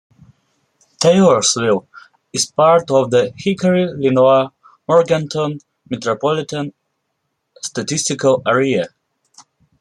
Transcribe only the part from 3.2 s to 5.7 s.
Hickory-Lenoir-Morganton